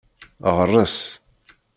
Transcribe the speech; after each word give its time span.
Ɣres. 0.57 0.97